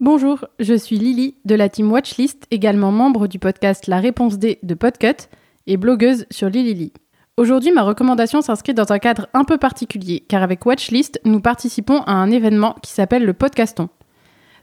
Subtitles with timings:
[0.00, 4.58] Bonjour, je suis Lily de la team Watchlist, également membre du podcast La Réponse D
[4.62, 5.28] de Podcut
[5.66, 6.92] et blogueuse sur Lily.
[7.38, 12.02] Aujourd'hui, ma recommandation s'inscrit dans un cadre un peu particulier, car avec Watchlist, nous participons
[12.02, 13.88] à un événement qui s'appelle le Podcaston.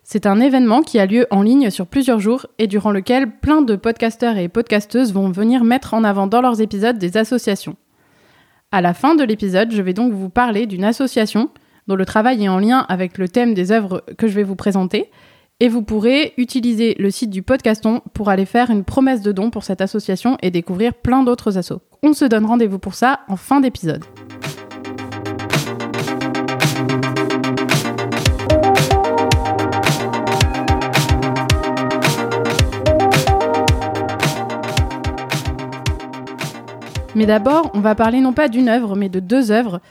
[0.04, 3.64] C'est un événement qui a lieu en ligne sur plusieurs jours et durant lequel plein
[3.64, 7.78] de podcasteurs et podcasteuses vont venir mettre en avant dans leurs épisodes des associations.
[8.72, 11.50] À la fin de l'épisode, je vais donc vous parler d'une association
[11.88, 14.56] dont le travail est en lien avec le thème des œuvres que je vais vous
[14.56, 15.10] présenter.
[15.60, 19.52] Et vous pourrez utiliser le site du podcaston pour aller faire une promesse de don
[19.52, 21.82] pour cette association et découvrir plein d'autres assos.
[22.02, 24.04] On se donne rendez-vous pour ça en fin d'épisode.
[37.14, 39.82] Mais d'abord, on va parler non pas d'une œuvre, mais de deux œuvres,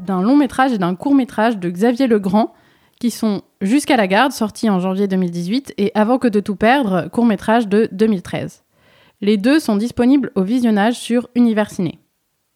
[0.00, 2.52] d'un long métrage et d'un court métrage de Xavier Legrand,
[2.98, 7.08] qui sont Jusqu'à la garde, sorti en janvier 2018, et Avant que de tout perdre,
[7.08, 8.64] court métrage de 2013.
[9.20, 11.98] Les deux sont disponibles au visionnage sur Universiné.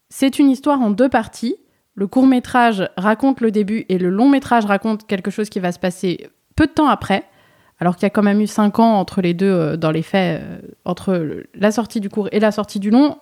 [0.09, 1.57] C'est une histoire en deux parties.
[1.95, 5.73] Le court métrage raconte le début et le long métrage raconte quelque chose qui va
[5.73, 7.25] se passer peu de temps après,
[7.81, 10.03] alors qu'il y a quand même eu cinq ans entre les deux euh, dans les
[10.03, 13.19] faits, euh, entre la sortie du court et la sortie du long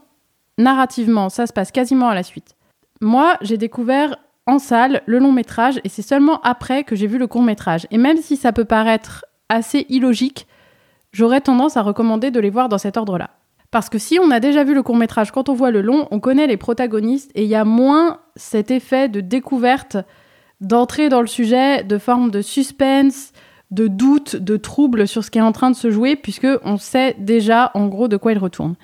[0.58, 2.54] narrativement, ça se passe quasiment à la suite.
[3.02, 4.14] Moi, j'ai découvert
[4.46, 7.88] en salle le long métrage et c'est seulement après que j'ai vu le court métrage.
[7.90, 10.46] Et même si ça peut paraître assez illogique,
[11.10, 13.30] j'aurais tendance à recommander de les voir dans cet ordre-là.
[13.72, 16.06] Parce que si on a déjà vu le court métrage, quand on voit le long,
[16.12, 19.96] on connaît les protagonistes et il y a moins cet effet de découverte,
[20.60, 23.32] d'entrer dans le sujet, de forme de suspense,
[23.72, 26.76] de doute, de trouble sur ce qui est en train de se jouer, puisque on
[26.76, 28.76] sait déjà en gros de quoi il retourne.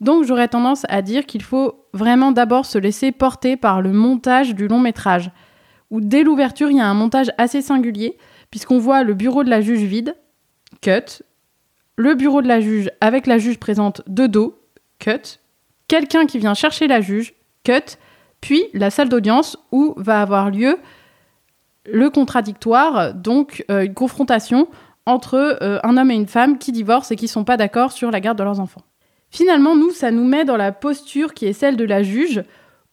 [0.00, 4.54] Donc j'aurais tendance à dire qu'il faut vraiment d'abord se laisser porter par le montage
[4.54, 5.30] du long métrage,
[5.90, 8.16] où dès l'ouverture il y a un montage assez singulier,
[8.50, 10.16] puisqu'on voit le bureau de la juge vide,
[10.80, 11.22] cut,
[11.96, 14.58] le bureau de la juge avec la juge présente de dos,
[14.98, 15.38] cut,
[15.88, 17.34] quelqu'un qui vient chercher la juge,
[17.64, 17.98] cut,
[18.40, 20.78] puis la salle d'audience où va avoir lieu
[21.84, 24.68] le contradictoire, donc euh, une confrontation
[25.04, 28.10] entre euh, un homme et une femme qui divorcent et qui sont pas d'accord sur
[28.10, 28.82] la garde de leurs enfants.
[29.32, 32.42] Finalement, nous, ça nous met dans la posture qui est celle de la juge,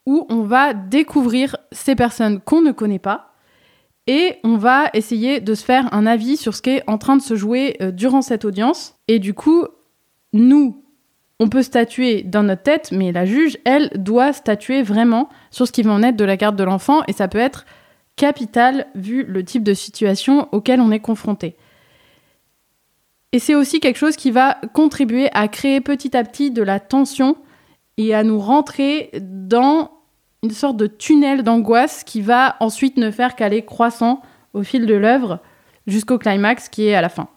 [0.05, 3.33] où on va découvrir ces personnes qu'on ne connaît pas,
[4.07, 7.17] et on va essayer de se faire un avis sur ce qui est en train
[7.17, 8.95] de se jouer euh, durant cette audience.
[9.07, 9.65] Et du coup,
[10.33, 10.83] nous,
[11.39, 15.71] on peut statuer dans notre tête, mais la juge, elle, doit statuer vraiment sur ce
[15.73, 17.65] qui va en être de la garde de l'enfant, et ça peut être
[18.15, 21.55] capital vu le type de situation auquel on est confronté.
[23.31, 26.79] Et c'est aussi quelque chose qui va contribuer à créer petit à petit de la
[26.79, 27.37] tension
[27.97, 29.91] et à nous rentrer dans
[30.41, 34.21] une sorte de tunnel d'angoisse qui va ensuite ne faire qu'aller croissant
[34.53, 35.39] au fil de l'œuvre
[35.85, 37.27] jusqu'au climax qui est à la fin.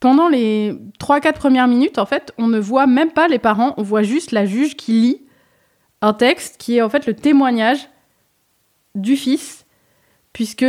[0.00, 3.82] Pendant les 3-4 premières minutes, en fait, on ne voit même pas les parents, on
[3.82, 5.22] voit juste la juge qui lit
[6.02, 7.88] un texte qui est en fait le témoignage
[8.94, 9.65] du fils
[10.36, 10.66] puisque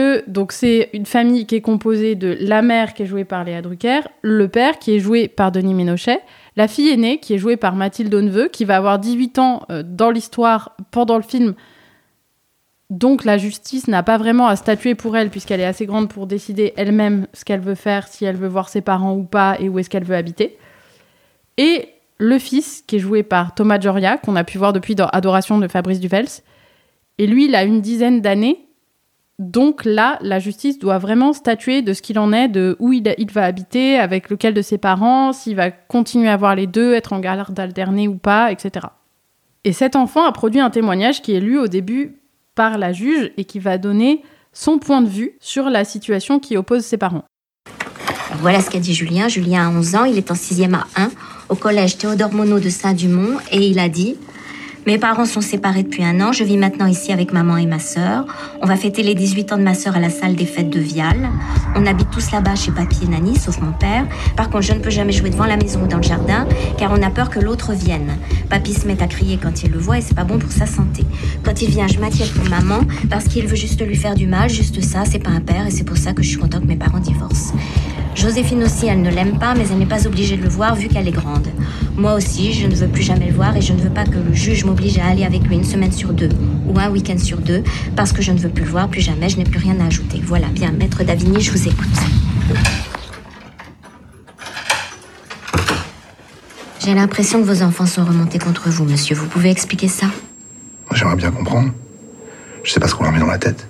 [0.51, 3.99] c'est une famille qui est composée de la mère qui est jouée par Léa Drucker,
[4.21, 6.21] le père qui est joué par Denis Ménochet,
[6.55, 9.83] la fille aînée qui est jouée par Mathilde Neveu, qui va avoir 18 ans euh,
[9.85, 11.53] dans l'histoire pendant le film.
[12.89, 16.27] Donc la justice n'a pas vraiment à statuer pour elle puisqu'elle est assez grande pour
[16.27, 19.67] décider elle-même ce qu'elle veut faire, si elle veut voir ses parents ou pas et
[19.67, 20.57] où est-ce qu'elle veut habiter.
[21.57, 21.89] Et
[22.19, 25.57] le fils qui est joué par Thomas Joria, qu'on a pu voir depuis dans Adoration
[25.57, 26.29] de Fabrice Duvels.
[27.17, 28.66] Et lui, il a une dizaine d'années
[29.39, 33.03] donc là, la justice doit vraiment statuer de ce qu'il en est, de où il,
[33.31, 37.13] va habiter, avec lequel de ses parents, s'il va continuer à voir les deux, être
[37.13, 38.87] en garde alternée ou pas, etc.
[39.63, 42.17] Et cet enfant a produit un témoignage qui est lu au début
[42.55, 46.57] par la juge et qui va donner son point de vue sur la situation qui
[46.57, 47.23] oppose ses parents.
[48.39, 49.27] Voilà ce qu'a dit Julien.
[49.27, 51.11] Julien a 11 ans, il est en 6e à 1
[51.49, 54.15] au collège Théodore Monod de Saint-Dumont et il a dit
[54.87, 56.31] mes parents sont séparés depuis un an.
[56.31, 58.25] Je vis maintenant ici avec maman et ma sœur.
[58.61, 60.79] On va fêter les 18 ans de ma sœur à la salle des fêtes de
[60.79, 61.29] Vial.
[61.75, 64.07] On habite tous là-bas chez papy et Nani, sauf mon père.
[64.37, 66.47] Par contre, je ne peux jamais jouer devant la maison ou dans le jardin,
[66.77, 68.17] car on a peur que l'autre vienne.
[68.49, 70.65] Papy se met à crier quand il le voit et c'est pas bon pour sa
[70.65, 71.03] santé.
[71.43, 72.79] Quand il vient, je m'inquiète pour maman,
[73.09, 75.71] parce qu'il veut juste lui faire du mal, juste ça, c'est pas un père et
[75.71, 77.55] c'est pour ça que je suis contente que mes parents divorcent.
[78.17, 80.87] Joséphine aussi, elle ne l'aime pas, mais elle n'est pas obligée de le voir vu
[80.87, 81.47] qu'elle est grande.
[81.95, 84.17] Moi aussi, je ne veux plus jamais le voir et je ne veux pas que
[84.17, 86.29] le juge m'oblige à aller avec lui une semaine sur deux
[86.67, 87.63] ou un week-end sur deux
[87.95, 89.85] parce que je ne veux plus le voir, plus jamais, je n'ai plus rien à
[89.85, 90.19] ajouter.
[90.23, 91.85] Voilà, bien, maître Davigny, je vous écoute.
[96.79, 99.15] J'ai l'impression que vos enfants sont remontés contre vous, monsieur.
[99.15, 100.07] Vous pouvez expliquer ça?
[100.91, 101.71] J'aimerais bien comprendre.
[102.63, 103.67] Je sais pas ce qu'on leur met dans la tête.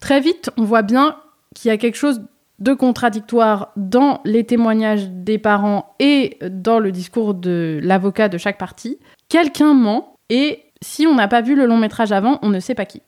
[0.00, 1.14] Très vite, on voit bien
[1.54, 2.20] qu'il y a quelque chose
[2.60, 8.58] de contradictoire dans les témoignages des parents et dans le discours de l'avocat de chaque
[8.58, 8.98] partie.
[9.28, 12.74] Quelqu'un ment et si on n'a pas vu le long métrage avant, on ne sait
[12.74, 13.02] pas qui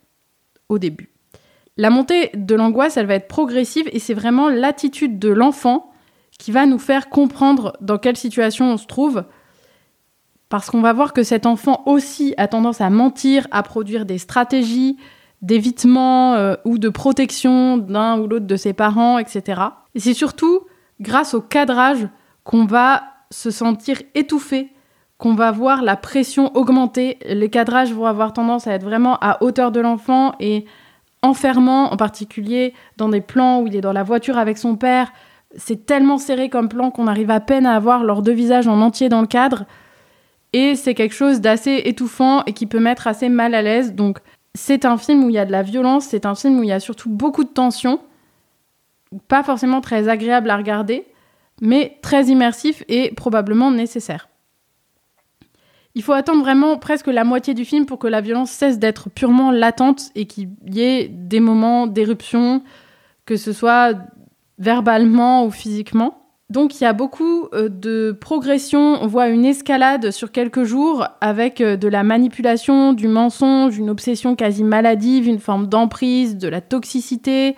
[0.68, 1.10] au début.
[1.76, 5.92] La montée de l'angoisse, elle va être progressive et c'est vraiment l'attitude de l'enfant
[6.38, 9.24] qui va nous faire comprendre dans quelle situation on se trouve.
[10.48, 14.18] Parce qu'on va voir que cet enfant aussi a tendance à mentir, à produire des
[14.18, 14.96] stratégies
[15.42, 19.62] d'évitement euh, ou de protection d'un ou l'autre de ses parents, etc.
[19.94, 20.60] Et c'est surtout
[21.00, 22.08] grâce au cadrage
[22.44, 24.70] qu'on va se sentir étouffé,
[25.18, 27.18] qu'on va voir la pression augmenter.
[27.28, 30.64] Les cadrages vont avoir tendance à être vraiment à hauteur de l'enfant et
[31.22, 35.12] enfermant, en particulier dans des plans où il est dans la voiture avec son père.
[35.56, 38.80] C'est tellement serré comme plan qu'on arrive à peine à avoir leurs deux visages en
[38.80, 39.64] entier dans le cadre.
[40.52, 43.94] Et c'est quelque chose d'assez étouffant et qui peut mettre assez mal à l'aise.
[43.94, 44.18] Donc
[44.56, 46.68] c'est un film où il y a de la violence, c'est un film où il
[46.68, 48.00] y a surtout beaucoup de tension.
[49.28, 51.06] Pas forcément très agréable à regarder,
[51.60, 54.28] mais très immersif et probablement nécessaire.
[55.94, 59.08] Il faut attendre vraiment presque la moitié du film pour que la violence cesse d'être
[59.08, 62.62] purement latente et qu'il y ait des moments d'éruption,
[63.24, 63.94] que ce soit
[64.58, 66.25] verbalement ou physiquement.
[66.48, 71.06] Donc il y a beaucoup euh, de progression, on voit une escalade sur quelques jours
[71.20, 76.46] avec euh, de la manipulation, du mensonge, une obsession quasi maladive, une forme d'emprise, de
[76.46, 77.56] la toxicité,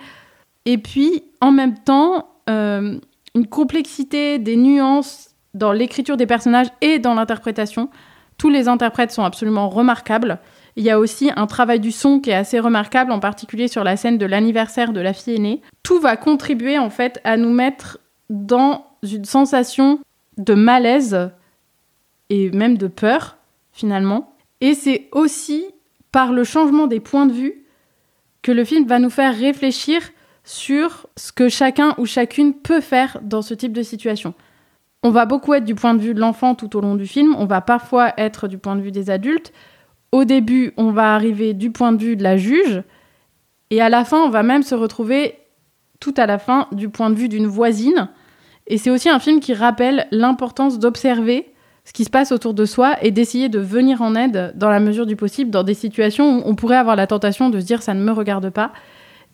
[0.65, 2.97] et puis en même temps euh,
[3.35, 7.89] une complexité, des nuances dans l'écriture des personnages et dans l'interprétation.
[8.39, 10.39] Tous les interprètes sont absolument remarquables.
[10.77, 13.83] Il y a aussi un travail du son qui est assez remarquable, en particulier sur
[13.83, 15.61] la scène de l'anniversaire de la fille aînée.
[15.83, 19.99] Tout va contribuer en fait à nous mettre dans une sensation
[20.37, 21.31] de malaise
[22.29, 23.37] et même de peur
[23.71, 24.35] finalement.
[24.61, 25.65] Et c'est aussi
[26.11, 27.65] par le changement des points de vue
[28.41, 30.01] que le film va nous faire réfléchir
[30.43, 34.33] sur ce que chacun ou chacune peut faire dans ce type de situation.
[35.03, 37.35] On va beaucoup être du point de vue de l'enfant tout au long du film,
[37.37, 39.53] on va parfois être du point de vue des adultes.
[40.11, 42.83] Au début, on va arriver du point de vue de la juge,
[43.69, 45.35] et à la fin, on va même se retrouver
[45.99, 48.09] tout à la fin du point de vue d'une voisine.
[48.69, 51.51] Et c'est aussi un film qui rappelle l'importance d'observer
[51.85, 54.79] ce qui se passe autour de soi et d'essayer de venir en aide dans la
[54.79, 57.81] mesure du possible dans des situations où on pourrait avoir la tentation de se dire
[57.81, 58.71] ça ne me regarde pas.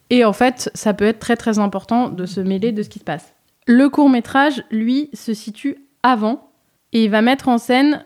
[0.09, 2.99] Et en fait, ça peut être très très important de se mêler de ce qui
[2.99, 3.33] se passe.
[3.67, 6.49] Le court métrage, lui, se situe avant
[6.93, 8.05] et il va mettre en scène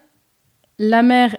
[0.79, 1.37] la mère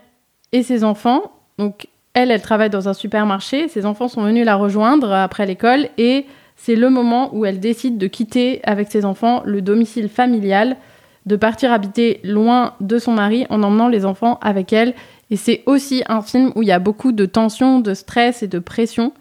[0.52, 1.32] et ses enfants.
[1.58, 5.88] Donc elle, elle travaille dans un supermarché, ses enfants sont venus la rejoindre après l'école
[5.98, 6.26] et
[6.62, 10.77] c'est le moment où elle décide de quitter avec ses enfants le domicile familial,
[11.25, 14.95] de partir habiter loin de son mari en emmenant les enfants avec elle.
[15.31, 18.47] Et c'est aussi un film où il y a beaucoup de tension, de stress et
[18.47, 19.15] de pression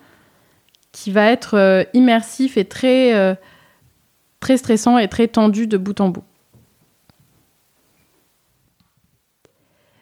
[0.92, 3.36] qui va être euh, immersif et très euh,
[4.42, 6.26] très stressant et très tendu de bout en bout.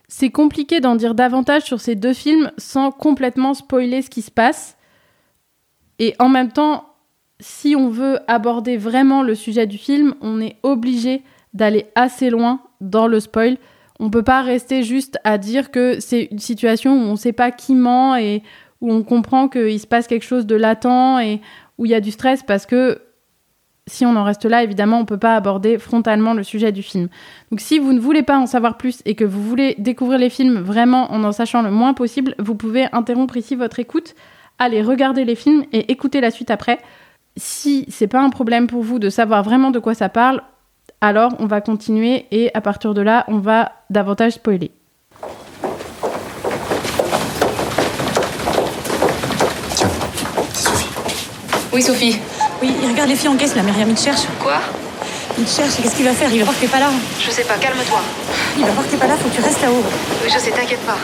[0.07, 4.31] C'est compliqué d'en dire davantage sur ces deux films sans complètement spoiler ce qui se
[4.31, 4.75] passe.
[5.99, 6.86] Et en même temps,
[7.39, 11.23] si on veut aborder vraiment le sujet du film, on est obligé
[11.53, 13.57] d'aller assez loin dans le spoil.
[13.99, 17.17] On ne peut pas rester juste à dire que c'est une situation où on ne
[17.17, 18.43] sait pas qui ment et
[18.81, 21.41] où on comprend qu'il se passe quelque chose de latent et
[21.77, 23.01] où il y a du stress parce que
[23.87, 26.83] si on en reste là, évidemment, on ne peut pas aborder frontalement le sujet du
[26.83, 27.07] film.
[27.51, 30.29] Donc si vous ne voulez pas en savoir plus et que vous voulez découvrir les
[30.29, 34.13] films vraiment en en sachant le moins possible, vous pouvez interrompre ici votre écoute,
[34.59, 36.79] aller regarder les films et écouter la suite après.
[37.37, 40.41] Si c'est pas un problème pour vous de savoir vraiment de quoi ça parle,
[41.01, 44.71] alors on va continuer et à partir de là, on va davantage spoiler.
[49.75, 49.89] Tiens,
[50.53, 50.87] c'est Sophie.
[51.73, 52.19] Oui, Sophie.
[52.61, 54.21] Oui, il regarde les filles en caisse, là, Myriam, il te cherche.
[54.39, 54.55] Quoi?
[55.37, 56.29] Il te cherche, qu'est-ce qu'il va faire?
[56.33, 56.89] Il va voir que t'es pas là.
[57.19, 57.99] Je sais pas, calme-toi.
[58.57, 59.83] Il va voir que t'es pas là, faut que tu restes là-haut.
[60.23, 60.97] Oui, je sais, t'inquiète pas.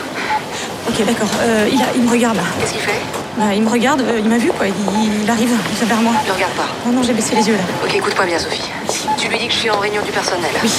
[0.88, 1.28] Ok, d'accord.
[1.42, 2.42] Euh, il, a- il me regarde, là.
[2.60, 3.00] Qu'est-ce qu'il fait?
[3.36, 4.66] Bah, il me regarde, euh, il m'a vu, quoi.
[4.68, 6.12] Il, il arrive, il vient vers moi.
[6.26, 6.68] Ne regarde pas.
[6.86, 7.62] Non, non, j'ai baissé les yeux, là.
[7.84, 8.70] Ok, écoute-moi bien, Sophie.
[9.18, 10.50] Tu lui dis que je suis en réunion du personnel.
[10.62, 10.70] Oui.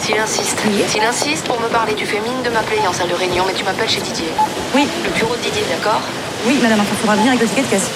[0.00, 0.82] S'il insiste, Oui.
[0.86, 3.52] s'il insiste pour me parler, tu fais mine de m'appeler en salle de réunion, mais
[3.52, 4.28] tu m'appelles chez Didier.
[4.74, 6.00] Oui, Le bureau de Didier, d'accord
[6.46, 7.90] oui, madame, il faudra venir avec le ticket de caisse.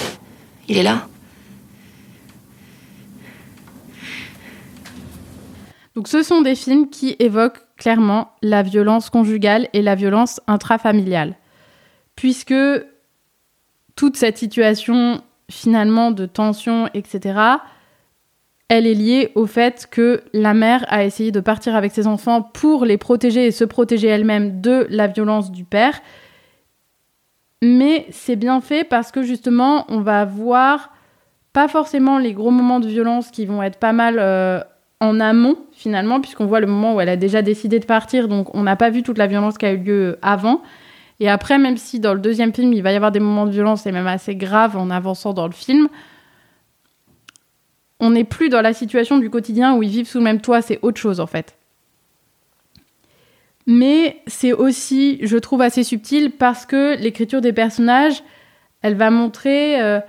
[0.69, 1.07] Il est là
[5.95, 11.37] Donc ce sont des films qui évoquent clairement la violence conjugale et la violence intrafamiliale.
[12.17, 12.53] Puisque
[13.97, 15.21] toute cette situation
[15.51, 17.39] finalement de tension, etc.,
[18.69, 22.41] elle est liée au fait que la mère a essayé de partir avec ses enfants
[22.41, 26.01] pour les protéger et se protéger elle-même de la violence du père.
[27.61, 30.91] Mais c'est bien fait parce que justement, on va voir
[31.53, 34.61] pas forcément les gros moments de violence qui vont être pas mal euh,
[35.01, 38.55] en amont finalement, puisqu'on voit le moment où elle a déjà décidé de partir, donc
[38.55, 40.63] on n'a pas vu toute la violence qui a eu lieu avant.
[41.21, 43.53] Et après, même si dans le deuxième film, il va y avoir des moments de
[43.53, 45.89] violence et même assez graves en avançant dans le film,
[48.01, 50.61] on n'est plus dans la situation du quotidien où ils vivent sous le même toit,
[50.61, 51.57] c'est autre chose en fait.
[53.67, 58.25] Mais c'est aussi, je trouve, assez subtil parce que l'écriture des personnages,
[58.83, 60.01] elle va montrer euh,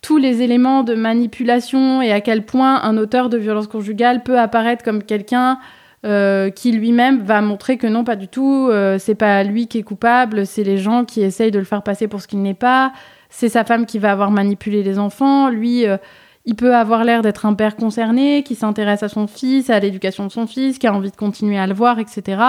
[0.00, 4.38] tous les éléments de manipulation et à quel point un auteur de violence conjugale peut
[4.38, 5.58] apparaître comme quelqu'un
[6.06, 9.78] euh, qui lui-même va montrer que non, pas du tout, euh, c'est pas lui qui
[9.78, 12.54] est coupable, c'est les gens qui essayent de le faire passer pour ce qu'il n'est
[12.54, 12.92] pas,
[13.30, 15.96] c'est sa femme qui va avoir manipulé les enfants, lui, euh,
[16.44, 20.24] il peut avoir l'air d'être un père concerné, qui s'intéresse à son fils, à l'éducation
[20.24, 22.42] de son fils, qui a envie de continuer à le voir, etc.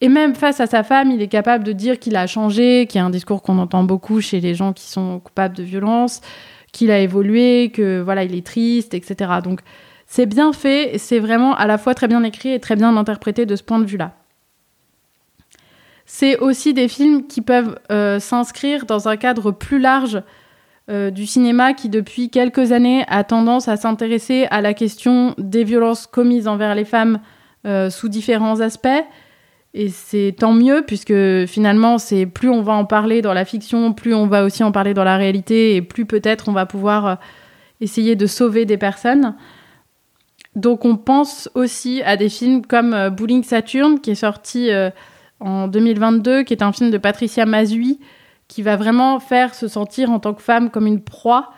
[0.00, 2.98] Et même face à sa femme, il est capable de dire qu'il a changé, qui
[2.98, 6.20] est un discours qu'on entend beaucoup chez les gens qui sont coupables de violence,
[6.72, 9.30] qu'il a évolué, que voilà, il est triste, etc.
[9.42, 9.60] Donc
[10.06, 13.46] c'est bien fait, c'est vraiment à la fois très bien écrit et très bien interprété
[13.46, 14.12] de ce point de vue-là.
[16.06, 20.22] C'est aussi des films qui peuvent euh, s'inscrire dans un cadre plus large
[20.90, 25.64] euh, du cinéma qui, depuis quelques années, a tendance à s'intéresser à la question des
[25.64, 27.20] violences commises envers les femmes
[27.66, 28.88] euh, sous différents aspects.
[29.72, 33.94] Et c'est tant mieux, puisque finalement, c'est plus on va en parler dans la fiction,
[33.94, 37.18] plus on va aussi en parler dans la réalité, et plus peut-être on va pouvoir
[37.80, 39.34] essayer de sauver des personnes.
[40.56, 44.90] Donc on pense aussi à des films comme euh, Bowling Saturn, qui est sorti euh,
[45.40, 47.98] en 2022, qui est un film de Patricia Mazui,
[48.46, 51.50] qui va vraiment faire se sentir en tant que femme comme une proie,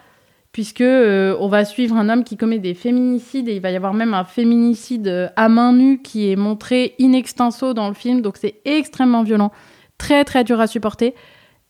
[0.52, 3.76] puisque euh, on va suivre un homme qui commet des féminicides, et il va y
[3.76, 8.22] avoir même un féminicide à main nue qui est montré in extenso dans le film,
[8.22, 9.52] donc c'est extrêmement violent,
[9.98, 11.14] très très dur à supporter,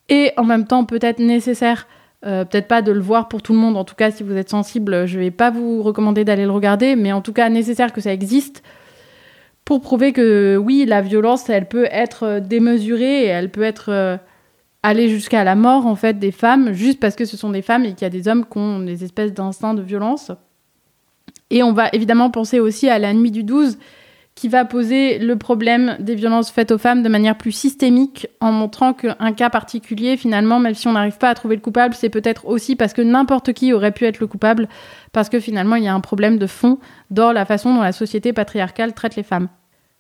[0.09, 1.89] et en même temps peut-être nécessaire
[2.25, 3.77] euh, peut-être pas de le voir pour tout le monde.
[3.77, 6.97] En tout cas, si vous êtes sensible, je vais pas vous recommander d'aller le regarder,
[6.97, 8.63] mais en tout cas, nécessaire que ça existe
[9.67, 14.17] pour prouver que oui, la violence, elle peut être démesurée et elle peut être euh,
[14.85, 17.85] aller jusqu'à la mort en fait des femmes juste parce que ce sont des femmes
[17.85, 20.31] et qu'il y a des hommes qui ont des espèces d'instincts de violence.
[21.51, 23.77] Et on va évidemment penser aussi à la nuit du 12
[24.37, 28.53] qui va poser le problème des violences faites aux femmes de manière plus systémique en
[28.53, 32.11] montrant qu'un cas particulier, finalement, même si on n'arrive pas à trouver le coupable, c'est
[32.11, 34.69] peut-être aussi parce que n'importe qui aurait pu être le coupable,
[35.13, 36.79] parce que finalement, il y a un problème de fond
[37.11, 39.49] dans la façon dont la société patriarcale traite les femmes.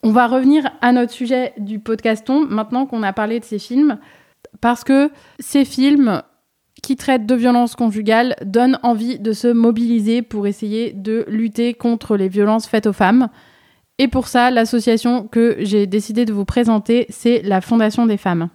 [0.02, 3.98] On va revenir à notre sujet du podcaston, maintenant qu'on a parlé de ces films,
[4.60, 6.22] parce que ces films
[6.82, 12.18] qui traitent de violences conjugales donnent envie de se mobiliser pour essayer de lutter contre
[12.18, 13.30] les violences faites aux femmes.
[13.98, 18.50] Et pour ça, l'association que j'ai décidé de vous présenter, c'est la Fondation des femmes.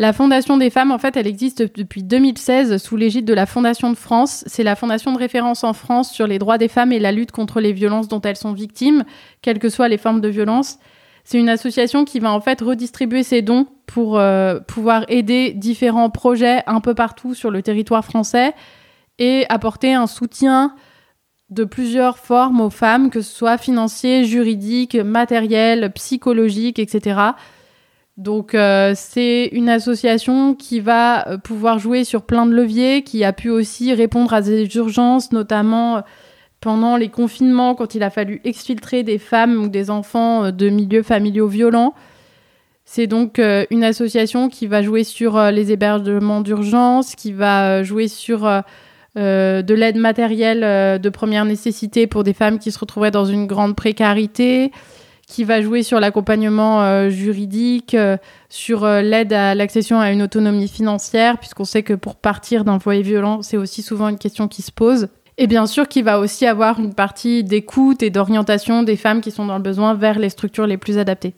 [0.00, 3.90] La Fondation des femmes, en fait, elle existe depuis 2016 sous l'égide de la Fondation
[3.90, 4.44] de France.
[4.46, 7.32] C'est la fondation de référence en France sur les droits des femmes et la lutte
[7.32, 9.04] contre les violences dont elles sont victimes,
[9.42, 10.78] quelles que soient les formes de violence.
[11.24, 16.10] C'est une association qui va en fait redistribuer ses dons pour euh, pouvoir aider différents
[16.10, 18.54] projets un peu partout sur le territoire français
[19.18, 20.74] et apporter un soutien
[21.50, 27.32] de plusieurs formes aux femmes, que ce soit financier, juridique, matériel, psychologique, etc.
[28.18, 33.22] Donc euh, c'est une association qui va euh, pouvoir jouer sur plein de leviers, qui
[33.22, 36.00] a pu aussi répondre à des urgences, notamment euh,
[36.60, 41.04] pendant les confinements, quand il a fallu exfiltrer des femmes ou des enfants de milieux
[41.04, 41.94] familiaux violents.
[42.84, 48.48] C'est donc une association qui va jouer sur les hébergements d'urgence, qui va jouer sur
[49.16, 53.24] euh, de l'aide matérielle euh, de première nécessité pour des femmes qui se retrouveraient dans
[53.24, 54.70] une grande précarité,
[55.26, 57.96] qui va jouer sur l'accompagnement euh, juridique,
[58.50, 63.02] sur l'aide à l'accession à une autonomie financière, puisqu'on sait que pour partir d'un foyer
[63.02, 65.08] violent, c'est aussi souvent une question qui se pose.
[65.38, 69.30] Et bien sûr qu'il va aussi avoir une partie d'écoute et d'orientation des femmes qui
[69.30, 71.34] sont dans le besoin vers les structures les plus adaptées.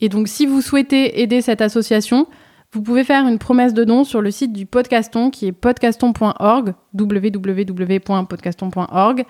[0.00, 2.26] Et donc si vous souhaitez aider cette association,
[2.72, 6.74] vous pouvez faire une promesse de don sur le site du podcaston qui est podcaston.org,
[6.92, 9.24] www.podcaston.org,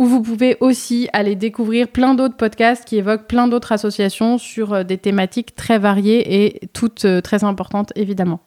[0.00, 4.74] où vous pouvez aussi aller découvrir plein d'autres podcasts qui évoquent plein d'autres associations sur
[4.74, 8.40] euh, des thématiques très variées et toutes euh, très importantes évidemment.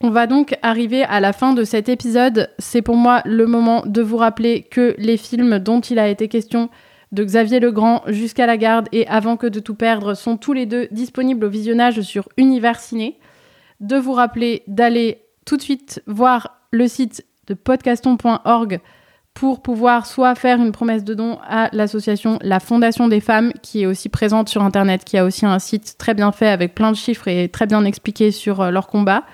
[0.00, 2.50] On va donc arriver à la fin de cet épisode.
[2.60, 6.28] C'est pour moi le moment de vous rappeler que les films dont il a été
[6.28, 6.70] question
[7.10, 10.66] de Xavier Legrand jusqu'à la garde et Avant que de tout perdre sont tous les
[10.66, 13.18] deux disponibles au visionnage sur Univers Ciné
[13.84, 18.80] de vous rappeler d'aller tout de suite voir le site de podcaston.org
[19.34, 23.82] pour pouvoir soit faire une promesse de don à l'association La Fondation des femmes, qui
[23.82, 26.92] est aussi présente sur Internet, qui a aussi un site très bien fait avec plein
[26.92, 29.24] de chiffres et très bien expliqué sur euh, leur combat.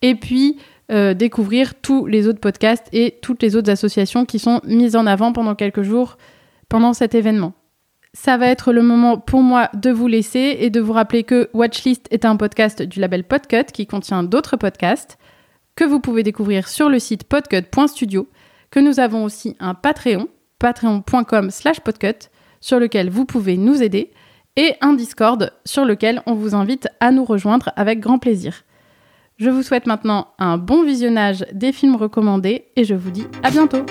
[0.00, 0.58] Et puis,
[0.90, 5.06] euh, découvrir tous les autres podcasts et toutes les autres associations qui sont mises en
[5.06, 6.16] avant pendant quelques jours
[6.68, 7.52] pendant cet événement.
[8.12, 11.48] Ça va être le moment pour moi de vous laisser et de vous rappeler que
[11.52, 15.16] Watchlist est un podcast du label Podcut qui contient d'autres podcasts
[15.76, 18.28] que vous pouvez découvrir sur le site podcut.studio,
[18.70, 22.28] que nous avons aussi un Patreon, patreon.com slash podcut,
[22.60, 24.10] sur lequel vous pouvez nous aider,
[24.56, 28.64] et un Discord sur lequel on vous invite à nous rejoindre avec grand plaisir.
[29.38, 33.50] Je vous souhaite maintenant un bon visionnage des films recommandés et je vous dis à
[33.50, 33.86] bientôt